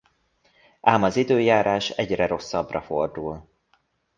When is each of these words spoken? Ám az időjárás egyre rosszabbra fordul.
Ám 0.81 1.03
az 1.03 1.15
időjárás 1.15 1.89
egyre 1.89 2.27
rosszabbra 2.27 2.81
fordul. 2.81 3.49